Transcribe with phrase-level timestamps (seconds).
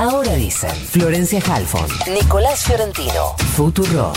[0.00, 4.14] Ahora dicen Florencia Halfon, Nicolás Fiorentino, Futuro.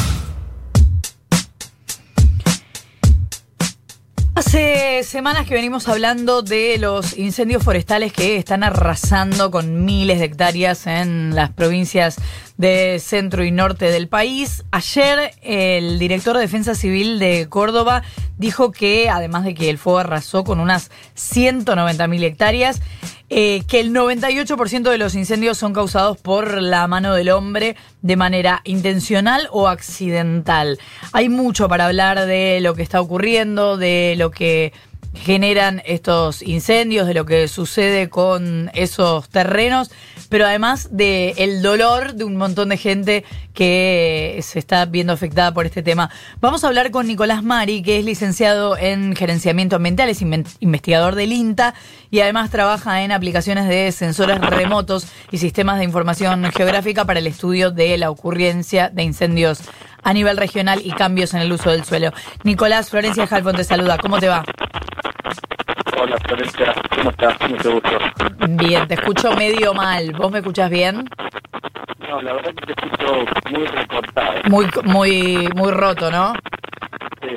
[4.34, 10.26] Hace semanas que venimos hablando de los incendios forestales que están arrasando con miles de
[10.26, 12.16] hectáreas en las provincias
[12.58, 14.64] de centro y norte del país.
[14.72, 18.04] Ayer el director de Defensa Civil de Córdoba
[18.38, 22.82] dijo que además de que el fuego arrasó con unas 190 mil hectáreas,
[23.30, 28.16] eh, que el 98% de los incendios son causados por la mano del hombre de
[28.16, 30.78] manera intencional o accidental.
[31.14, 34.74] Hay mucho para hablar de lo que está ocurriendo, de lo que
[35.16, 39.92] generan estos incendios, de lo que sucede con esos terrenos,
[40.34, 45.54] pero además de el dolor de un montón de gente que se está viendo afectada
[45.54, 46.10] por este tema.
[46.42, 51.34] Vamos a hablar con Nicolás Mari, que es licenciado en gerenciamiento ambiental, es investigador del
[51.34, 51.76] INTA
[52.10, 57.28] y además trabaja en aplicaciones de sensores remotos y sistemas de información geográfica para el
[57.28, 59.60] estudio de la ocurrencia de incendios
[60.02, 62.12] a nivel regional y cambios en el uso del suelo.
[62.44, 64.44] Nicolás Florencia Jalfón te saluda, ¿cómo te va?
[66.04, 67.50] Hola Florencia, ¿cómo estás?
[67.50, 67.90] Mucho gusto.
[68.50, 70.12] Bien, te escucho medio mal.
[70.12, 71.10] ¿Vos me escuchás bien?
[72.10, 74.34] No, la verdad que te escucho muy recortado.
[74.50, 76.34] Muy, muy, muy roto, ¿no?
[77.22, 77.30] Sí.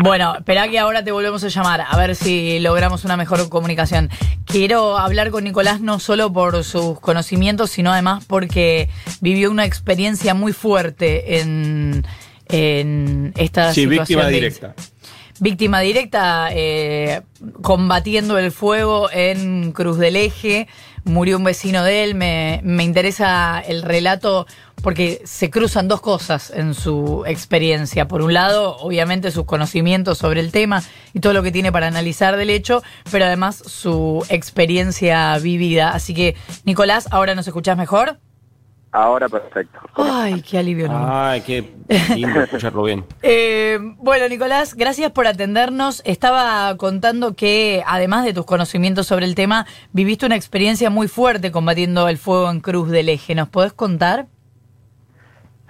[0.00, 4.08] Bueno, espera que ahora te volvemos a llamar, a ver si logramos una mejor comunicación.
[4.46, 8.88] Quiero hablar con Nicolás no solo por sus conocimientos, sino además porque
[9.20, 12.06] vivió una experiencia muy fuerte en,
[12.48, 13.98] en esta Sí, situación.
[14.20, 14.74] víctima de- directa.
[15.40, 17.22] Víctima directa, eh,
[17.62, 20.66] combatiendo el fuego en Cruz del Eje,
[21.04, 24.46] murió un vecino de él, me, me interesa el relato
[24.82, 28.08] porque se cruzan dos cosas en su experiencia.
[28.08, 30.82] Por un lado, obviamente sus conocimientos sobre el tema
[31.14, 35.90] y todo lo que tiene para analizar del hecho, pero además su experiencia vivida.
[35.90, 38.18] Así que, Nicolás, ¿ahora nos escuchás mejor?
[38.98, 39.78] Ahora perfecto.
[39.92, 40.88] ¿Cómo Ay, qué alivio.
[40.88, 41.06] ¿no?
[41.08, 41.72] Ay, qué
[42.16, 43.04] lindo escucharlo bien.
[43.22, 46.02] Eh, bueno, Nicolás, gracias por atendernos.
[46.04, 51.52] Estaba contando que, además de tus conocimientos sobre el tema, viviste una experiencia muy fuerte
[51.52, 53.34] combatiendo el fuego en Cruz del Eje.
[53.34, 54.26] ¿Nos podés contar?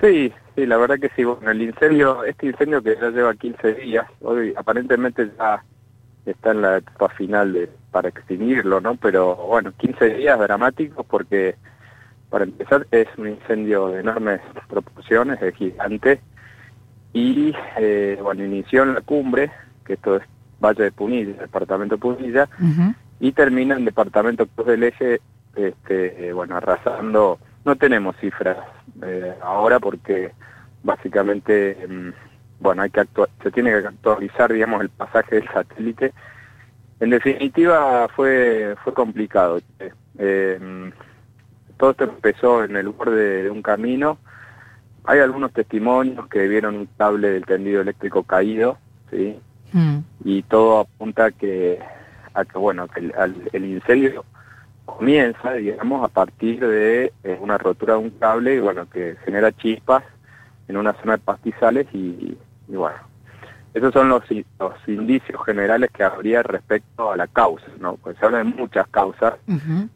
[0.01, 1.25] Sí, sí, la verdad que sí.
[1.25, 5.63] Bueno, el incendio, este incendio que ya lleva 15 días, hoy aparentemente ya
[6.25, 8.97] está en la etapa final de para extinguirlo, ¿no?
[8.97, 11.57] Pero bueno, 15 días dramáticos porque,
[12.31, 16.21] para empezar, es un incendio de enormes proporciones, es gigante,
[17.13, 19.51] y eh, bueno, inició en la cumbre,
[19.85, 20.23] que esto es
[20.63, 22.49] Valle de Punilla, departamento de Punilla,
[23.21, 25.21] y termina en departamento Cruz del Eje,
[25.57, 28.59] este, eh, bueno, arrasando, no tenemos cifras
[29.03, 30.33] eh, ahora porque
[30.83, 32.09] básicamente, mm,
[32.61, 36.13] bueno, hay que actua- se tiene que actualizar, digamos, el pasaje del satélite.
[37.01, 39.61] En definitiva, fue fue complicado.
[40.19, 40.91] Eh,
[41.79, 44.19] todo esto empezó en el borde de un camino.
[45.05, 48.77] Hay algunos testimonios que vieron un cable del tendido eléctrico caído,
[49.11, 49.39] ¿sí?
[49.73, 49.99] Mm.
[50.25, 51.79] y todo apunta a que,
[52.33, 54.25] a que bueno, que el, al- el incendio
[54.87, 59.53] comienza, digamos, a partir de eh, una rotura de un cable y bueno, que genera
[59.53, 60.03] chispas
[60.69, 62.37] en una zona de pastizales y,
[62.69, 62.97] y bueno,
[63.75, 64.23] esos son los,
[64.59, 67.97] los indicios generales que habría respecto a la causa, ¿no?
[67.97, 69.35] Pues se habla de muchas causas,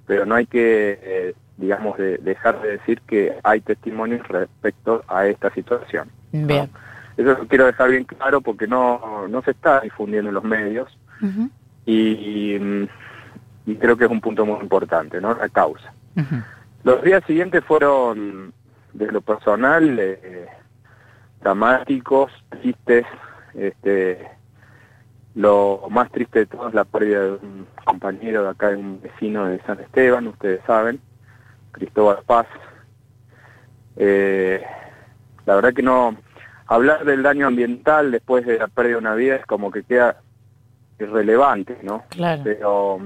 [0.07, 5.27] pero no hay que, eh, digamos, de- dejar de decir que hay testimonios respecto a
[5.27, 6.11] esta situación.
[6.33, 6.71] Bien.
[7.17, 10.97] Eso lo quiero dejar bien claro porque no, no se está difundiendo en los medios
[11.87, 12.85] y, mm,
[13.67, 15.35] y creo que es un punto muy importante, ¿no?
[15.35, 15.93] La causa.
[16.85, 18.53] Los días siguientes fueron,
[18.93, 20.49] desde lo personal, eh,
[21.41, 23.07] dramáticos, tristes.
[23.55, 24.27] Este,
[25.35, 29.01] lo más triste de todo es la pérdida de un compañero de acá, de un
[29.01, 31.01] vecino de San Esteban, ustedes saben,
[31.73, 32.47] Cristóbal Paz.
[33.97, 34.63] Eh,
[35.45, 36.17] la verdad que no,
[36.67, 40.17] hablar del daño ambiental después de la pérdida de una vida es como que queda
[40.99, 42.05] irrelevante, ¿no?
[42.11, 42.43] Claro.
[42.45, 43.01] Pero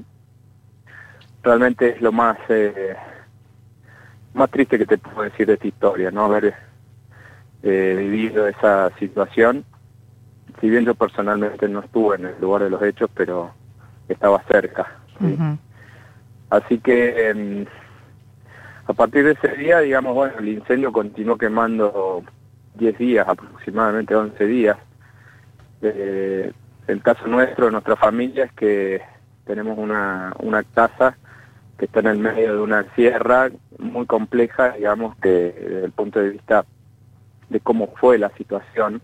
[1.42, 2.94] realmente es lo más eh,
[4.34, 6.26] más triste que te puedo decir de esta historia, ¿no?
[6.26, 6.54] Haber
[7.62, 9.64] eh, vivido esa situación.
[10.60, 13.52] Si bien yo personalmente no estuve en el lugar de los hechos, pero
[14.08, 14.86] estaba cerca.
[16.50, 17.66] Así que em,
[18.86, 22.22] a partir de ese día, digamos, bueno, el incendio continuó quemando
[22.74, 24.76] 10 días, aproximadamente 11 días.
[25.82, 26.52] Eh,
[26.86, 29.02] el caso nuestro, de nuestra familia, es que
[29.44, 31.16] tenemos una, una casa
[31.78, 36.20] que está en el medio de una sierra muy compleja, digamos, que desde el punto
[36.20, 36.64] de vista
[37.50, 39.02] de cómo fue la situación,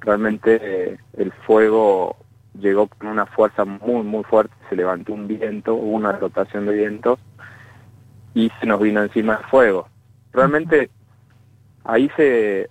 [0.00, 2.16] realmente eh, el fuego
[2.58, 6.74] llegó con una fuerza muy, muy fuerte, se levantó un viento, hubo una rotación de
[6.74, 7.18] vientos,
[8.34, 9.88] y se nos vino encima el fuego.
[10.32, 10.90] Realmente
[11.84, 12.70] ahí se,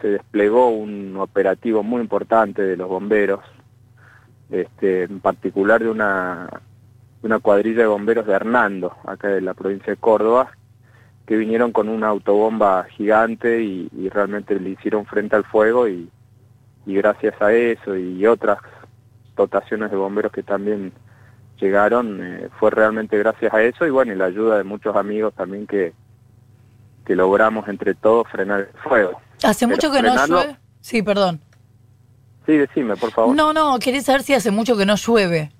[0.00, 3.40] se desplegó un operativo muy importante de los bomberos,
[4.50, 6.48] este, en particular de una,
[7.22, 10.52] una cuadrilla de bomberos de Hernando, acá de la provincia de Córdoba,
[11.26, 16.08] que vinieron con una autobomba gigante y, realmente le hicieron frente al fuego y,
[16.86, 18.58] y gracias a eso y otras
[19.34, 20.92] dotaciones de bomberos que también
[21.60, 25.34] llegaron, eh, fue realmente gracias a eso y bueno, y la ayuda de muchos amigos
[25.34, 25.92] también que,
[27.04, 29.20] que logramos entre todos frenar el fuego.
[29.42, 30.56] ¿Hace mucho que no llueve?
[30.80, 31.40] Sí, perdón.
[32.46, 33.34] Sí, decime, por favor.
[33.34, 35.50] No, no, quería saber si hace mucho que no llueve.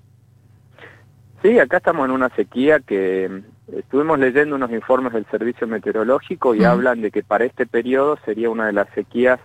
[1.41, 6.55] Sí, acá estamos en una sequía que mm, estuvimos leyendo unos informes del servicio meteorológico
[6.55, 9.39] y hablan de que para este periodo sería una de las sequías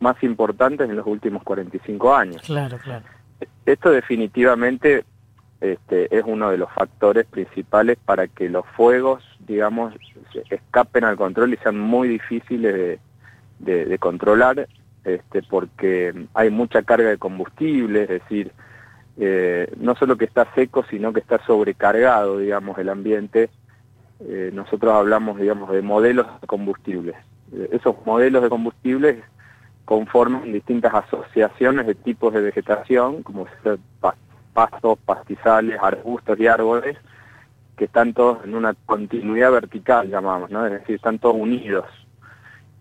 [0.00, 2.42] más importantes en los últimos 45 años.
[2.42, 3.04] Claro, claro.
[3.64, 5.04] Esto definitivamente
[5.64, 9.94] este, es uno de los factores principales para que los fuegos, digamos,
[10.50, 13.00] escapen al control y sean muy difíciles
[13.58, 14.68] de, controlar,
[15.04, 18.52] este, porque hay mucha carga de combustible, es decir,
[19.16, 23.48] eh, no solo que está seco, sino que está sobrecargado, digamos, el ambiente.
[24.20, 27.16] Eh, nosotros hablamos, digamos, de modelos de combustibles.
[27.52, 29.24] Eh, esos modelos de combustibles
[29.86, 33.46] conforman distintas asociaciones de tipos de vegetación, como
[34.54, 36.96] pastos, pastizales, arbustos y árboles,
[37.76, 40.64] que están todos en una continuidad vertical, llamamos, ¿no?
[40.64, 41.84] Es decir, están todos unidos.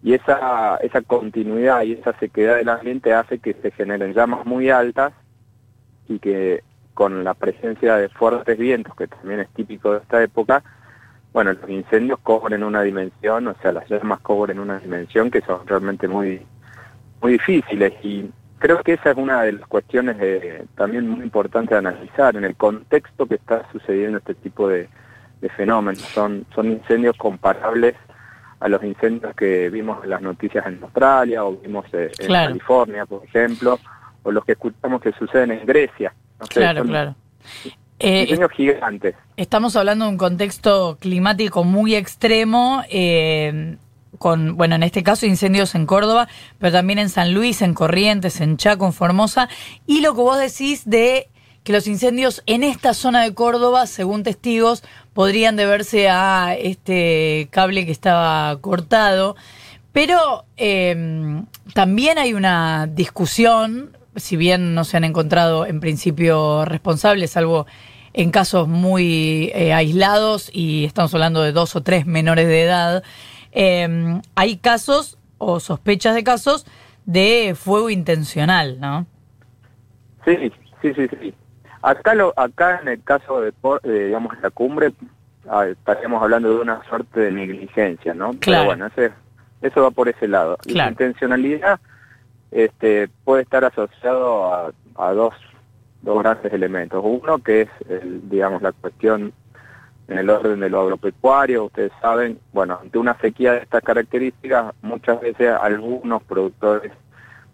[0.03, 4.69] Y esa, esa continuidad y esa sequedad del ambiente hace que se generen llamas muy
[4.69, 5.13] altas
[6.07, 10.63] y que con la presencia de fuertes vientos, que también es típico de esta época,
[11.33, 15.65] bueno, los incendios cobren una dimensión, o sea, las llamas cobren una dimensión que son
[15.65, 16.45] realmente muy
[17.23, 18.29] muy difíciles y
[18.63, 20.15] creo que esa es una de las cuestiones
[20.75, 24.87] también muy importantes de analizar en el contexto que está sucediendo este tipo de,
[25.57, 26.01] fenómenos.
[26.01, 27.95] Son, son incendios comparables
[28.61, 33.05] a los incendios que vimos en las noticias en Australia o vimos eh, en California,
[33.05, 33.77] por ejemplo,
[34.23, 36.13] o los que escuchamos que suceden en Grecia.
[36.47, 37.15] claro, claro.
[37.99, 39.15] Incendios eh, gigantes.
[39.35, 42.81] Estamos hablando de un contexto climático muy extremo.
[42.89, 43.75] Eh,
[44.23, 48.39] con, bueno, en este caso incendios en Córdoba, pero también en San Luis, en Corrientes,
[48.39, 49.49] en Chaco, en Formosa,
[49.85, 51.27] y lo que vos decís de
[51.65, 54.81] que los incendios en esta zona de Córdoba, según testigos,
[55.11, 59.35] podrían deberse a este cable que estaba cortado.
[59.91, 67.31] Pero em, también hay una discusión, si bien no se han encontrado en principio responsables,
[67.31, 67.67] salvo
[68.13, 73.03] en casos muy eh, aislados, y estamos hablando de dos o tres menores de edad,
[73.53, 76.65] eh, hay casos o sospechas de casos
[77.05, 79.05] de fuego intencional, ¿no?
[80.25, 80.51] Sí,
[80.81, 81.33] sí, sí, sí.
[81.81, 83.53] Acá, lo, acá en el caso de,
[84.05, 84.93] digamos, la cumbre,
[85.49, 88.31] ah, estaríamos hablando de una suerte de negligencia, ¿no?
[88.39, 88.69] Claro.
[88.69, 89.13] Pero bueno,
[89.61, 90.57] eso va por ese lado.
[90.65, 91.79] La intencionalidad
[92.51, 95.33] este, puede estar asociado a, a dos,
[96.01, 97.03] dos grandes elementos.
[97.03, 99.33] Uno que es, el, digamos, la cuestión
[100.07, 104.73] en el orden de lo agropecuario, ustedes saben, bueno, ante una sequía de estas características,
[104.81, 106.91] muchas veces algunos productores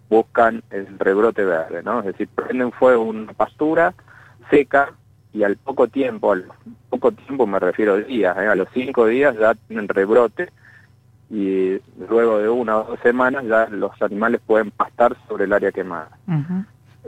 [0.10, 2.00] buscan el rebrote verde, ¿no?
[2.00, 3.94] Es decir, prenden fuego una pastura
[4.50, 4.94] seca
[5.32, 6.46] y al poco tiempo, al
[6.90, 8.48] poco tiempo me refiero a días, ¿eh?
[8.48, 10.50] a los cinco días ya tienen rebrote
[11.30, 15.72] y luego de una o dos semanas ya los animales pueden pastar sobre el área
[15.72, 16.10] quemada,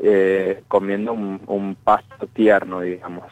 [0.04, 3.26] eh, comiendo un, un pasto tierno, digamos.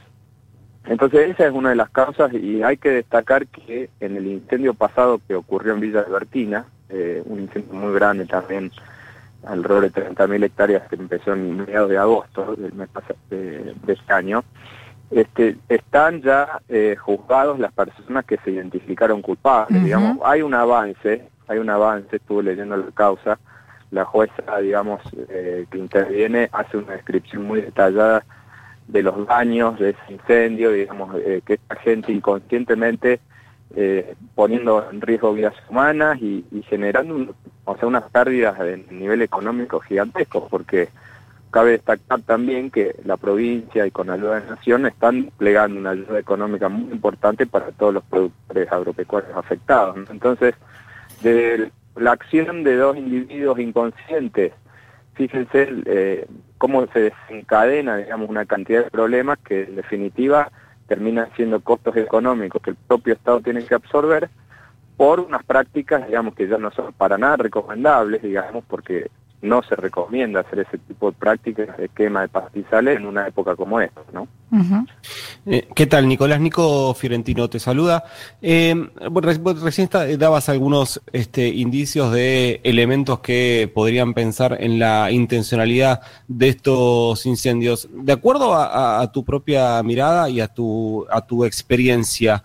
[0.86, 4.74] Entonces esa es una de las causas y hay que destacar que en el incendio
[4.74, 8.72] pasado que ocurrió en Villa Albertina, eh, un incendio muy grande también,
[9.46, 12.90] alrededor de 30.000 hectáreas que empezó en mediados de agosto del mes
[13.30, 14.44] de, de este año,
[15.12, 19.84] este, están ya eh, juzgados las personas que se identificaron culpables.
[19.84, 23.40] Digamos, hay un avance, hay un avance, estuve leyendo la causa,
[23.92, 28.24] la jueza, digamos, eh, que interviene hace una descripción muy detallada
[28.92, 33.20] de los daños de ese incendio, digamos, eh, que esta gente inconscientemente
[33.76, 39.80] eh, poniendo en riesgo vidas humanas y, generando o sea, unas pérdidas de nivel económico
[39.80, 40.90] gigantescos, porque
[41.52, 45.80] cabe destacar también que la provincia y con la ayuda de la Nación están desplegando
[45.80, 49.98] una ayuda económica muy importante para todos los productores agropecuarios afectados.
[50.10, 50.56] Entonces,
[51.22, 54.54] de la acción de dos individuos inconscientes,
[55.20, 60.50] fíjense eh, cómo se desencadena, digamos, una cantidad de problemas que en definitiva
[60.88, 64.30] terminan siendo costos económicos que el propio Estado tiene que absorber
[64.96, 69.12] por unas prácticas, digamos, que ya no son para nada recomendables, digamos, porque
[69.42, 73.56] no se recomienda hacer ese tipo de prácticas de quema de pastizales en una época
[73.56, 74.28] como esta, ¿no?
[75.46, 76.42] Eh, ¿Qué tal, Nicolás?
[76.42, 78.04] Nico Fiorentino te saluda.
[78.42, 78.76] Eh,
[79.62, 87.26] recién dabas algunos este, indicios de elementos que podrían pensar en la intencionalidad de estos
[87.26, 87.88] incendios.
[87.94, 92.44] De acuerdo a, tu propia mirada y a tu, a tu experiencia,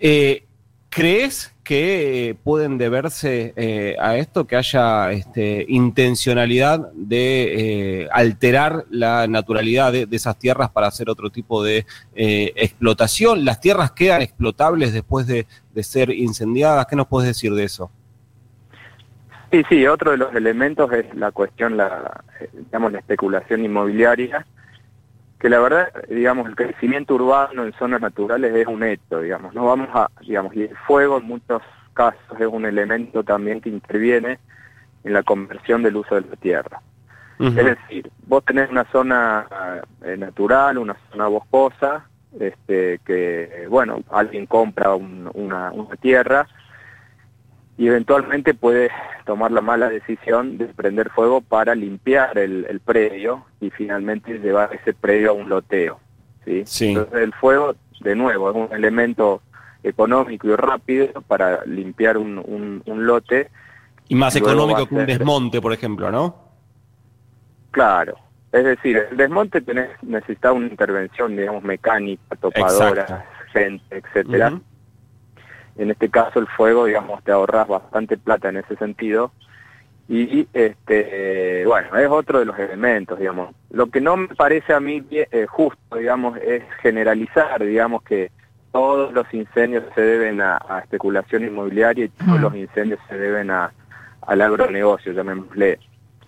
[0.00, 0.44] eh,
[0.88, 9.28] ¿crees que pueden deberse eh, a esto, que haya este, intencionalidad de eh, alterar la
[9.28, 13.44] naturalidad de, esas tierras para hacer otro tipo de eh, explotación.
[13.44, 15.46] ¿Las tierras quedan explotables después de,
[15.82, 16.86] ser incendiadas?
[16.86, 17.90] ¿Qué nos puedes decir de eso?
[19.52, 24.46] Sí, sí, otro de los elementos es la cuestión, la, digamos, la especulación inmobiliaria
[25.42, 29.64] que la verdad, digamos, el crecimiento urbano en zonas naturales es un hecho, digamos, no
[29.64, 31.60] vamos a, digamos, y el fuego en muchos
[31.94, 34.38] casos es un elemento también que interviene
[35.02, 36.80] en la conversión del uso de la tierra.
[37.40, 39.48] Es decir, vos tenés una zona
[40.04, 42.06] eh, natural, una zona boscosa,
[42.38, 46.46] este, que, bueno, alguien compra una, una tierra
[47.82, 48.92] y eventualmente puede
[49.26, 54.94] tomar la mala decisión de prender fuego para limpiar el, predio y finalmente llevar ese
[54.94, 55.98] predio a un loteo.
[56.44, 56.62] ¿sí?
[56.90, 59.42] Entonces el fuego, de nuevo, es un elemento
[59.82, 63.50] económico y rápido para limpiar un, un, lote.
[64.06, 66.36] Y más económico que un desmonte, por ejemplo, ¿no?
[67.72, 68.14] Claro.
[68.52, 74.60] Es decir, el desmonte tenés, necesita una intervención, digamos, mecánica, topadora, gente, etcétera
[75.76, 79.32] en este caso el fuego, digamos, te ahorras bastante plata en ese sentido.
[80.08, 83.54] Y este bueno, es otro de los elementos, digamos.
[83.70, 88.30] Lo que no me parece a mí eh, justo, digamos, es generalizar, digamos, que
[88.72, 93.72] todos los incendios se deben a, especulación inmobiliaria y todos los incendios se deben a,
[94.22, 95.78] al agronegocio, llamémosle.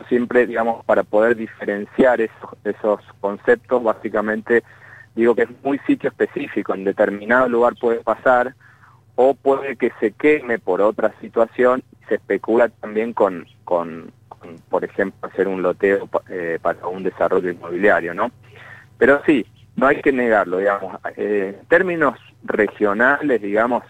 [0.08, 4.62] Siempre, digamos, para poder diferenciar esos, esos conceptos, básicamente
[5.14, 8.54] digo que es muy sitio específico, en determinado lugar puede pasar,
[9.16, 11.82] o puede que se queme por otra situación.
[12.08, 14.12] Se especula también con, con,
[14.68, 18.30] por ejemplo, hacer un loteo eh, para un desarrollo inmobiliario, ¿no?
[18.98, 20.98] Pero sí, no hay que negarlo, digamos.
[21.16, 23.82] Eh, en términos regionales, digamos,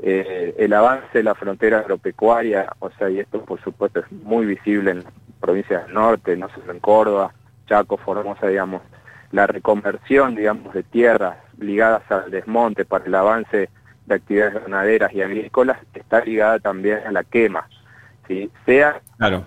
[0.00, 4.46] eh, el avance de la frontera agropecuaria, o sea, y esto por supuesto es muy
[4.46, 5.04] visible en
[5.40, 7.32] provincias del norte, no solo en Córdoba,
[7.66, 8.82] Chaco, Formosa, digamos,
[9.32, 13.70] la reconversión, digamos, de tierras ligadas al desmonte para el avance
[14.08, 17.68] de actividades ganaderas y agrícolas está ligada también a la quema.
[18.26, 18.50] ¿sí?
[18.66, 19.44] Sea claro.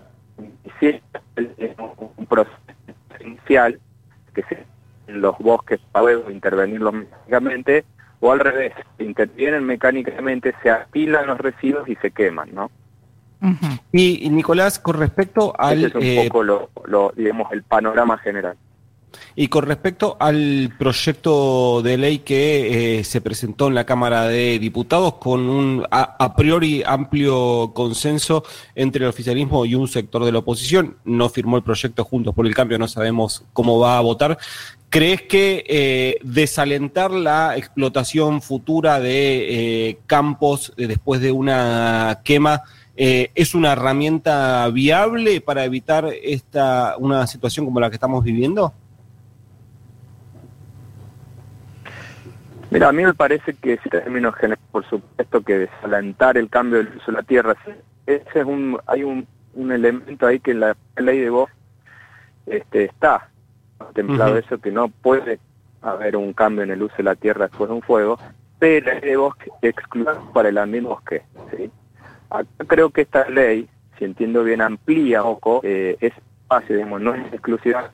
[2.17, 2.55] un proceso
[3.19, 3.79] inicial
[4.33, 4.71] que se
[5.11, 7.85] en los bosques para intervenirlos mecánicamente,
[8.19, 12.71] o al revés, intervienen mecánicamente, se apilan los residuos y se queman, ¿no?
[13.91, 15.79] y, Nicolás, con respecto al...
[15.79, 18.55] Ese es un eh, poco lo, digamos, el panorama general.
[19.35, 24.59] Y con respecto al proyecto de ley que eh, se presentó en la Cámara de
[24.59, 28.43] Diputados con un a, priori amplio consenso
[28.75, 32.45] entre el oficialismo y un sector de la oposición, no firmó el proyecto Juntos por
[32.45, 34.37] el Cambio, no sabemos cómo va a votar.
[34.89, 42.63] ¿Crees que eh, desalentar la explotación futura de eh, campos después de una quema
[42.93, 48.75] es una herramienta viable para evitar esta una situación como la que estamos viviendo?
[52.71, 56.77] Mira, a mí me parece que en términos generales, por supuesto que desalentar el cambio
[56.77, 57.53] del uso de la tierra,
[58.05, 61.49] ese es un, hay un, un elemento ahí que en la ley de voz
[62.45, 63.29] este, está
[63.77, 65.39] contemplado eso, que no puede
[65.81, 68.17] haber un cambio en el uso de la tierra después de un fuego,
[68.57, 71.23] pero la ley de bosque excluye para el ambiente bosque.
[71.51, 71.69] ¿sí?
[72.29, 73.67] Acá creo que esta ley,
[73.99, 77.91] si entiendo bien, amplía un poco eh, ese espacio, digamos, no es exclusiva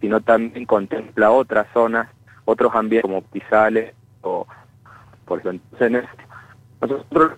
[0.00, 2.08] sino también contempla otras zonas
[2.48, 4.46] otros ambientes como Pizales o
[5.26, 5.68] por ejemplo
[6.80, 7.32] nosotros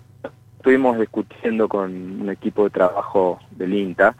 [0.57, 4.15] estuvimos discutiendo con un equipo de trabajo del INTA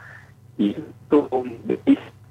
[0.57, 0.75] y
[1.09, 1.57] tuvo un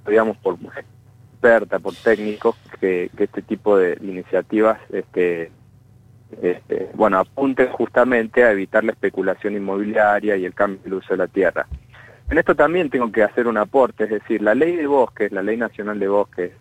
[0.07, 5.50] digamos por experta por técnicos que, este tipo de iniciativas este,
[6.43, 11.17] este, bueno apunten justamente a evitar la especulación inmobiliaria y el cambio del uso de
[11.17, 11.67] la tierra.
[12.29, 15.43] En esto también tengo que hacer un aporte, es decir, la ley de bosques, la
[15.43, 16.52] ley nacional de bosques,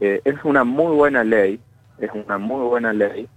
[0.00, 1.60] eh, es una muy buena ley,
[1.98, 3.28] es una muy buena ley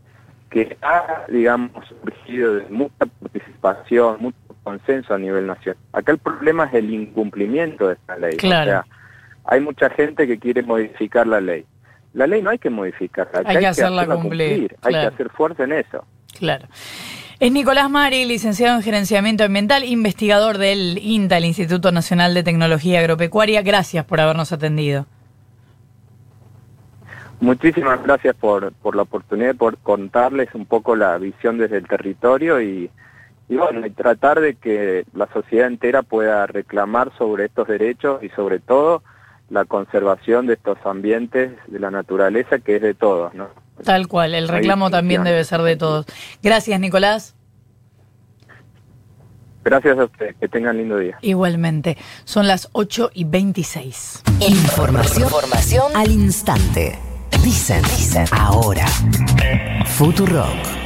[0.50, 5.82] que ha, digamos, surgido de mucha participación, mucho consenso a nivel nacional.
[5.92, 8.38] Acá el problema es el incumplimiento de esta ley.
[8.38, 8.86] O sea,
[9.46, 11.66] hay mucha gente que quiere modificar la ley.
[12.14, 14.76] La ley no hay que modificarla, hay, que, hacerla cumplir.
[14.84, 16.06] Hay que hacer fuerza en eso.
[16.38, 16.68] Claro.
[17.40, 23.00] Es Nicolás Mari, licenciado en Gerenciamiento Ambiental, investigador del INTA, el Instituto Nacional de Tecnología
[23.00, 23.64] Agropecuaria.
[23.64, 25.08] Gracias por habernos atendido.
[27.44, 32.62] Muchísimas gracias por, por la oportunidad, por contarles un poco la visión desde el territorio
[32.62, 32.90] y,
[33.50, 38.30] y bueno, y tratar de que la sociedad entera pueda reclamar sobre estos derechos y
[38.30, 39.04] sobre todo
[39.50, 43.50] la conservación de estos ambientes de la naturaleza que es de todos, ¿no?
[43.84, 46.06] Tal cual, el reclamo también debe ser de todos.
[46.42, 47.36] Gracias, Nicolás.
[49.66, 51.18] Gracias a ustedes, que tengan lindo día.
[51.20, 54.24] Igualmente, son las 8 y 26.
[54.40, 56.98] Información, Información al instante.
[57.42, 58.86] Dicen, dicen, ahora.
[59.86, 60.83] Futurock.